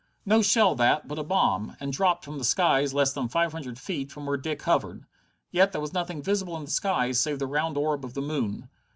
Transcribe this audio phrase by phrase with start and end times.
[0.25, 3.77] No shell that, but a bomb, and dropped from the skies less than five hundred
[3.77, 5.03] feet from where Dick hovered.
[5.51, 8.67] Yet there was nothing visible in the skies save the round orb of the moon.